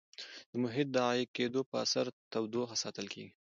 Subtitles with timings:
[0.51, 3.31] د محیط د عایق کېدو په اثر تودوخه ساتل کیږي.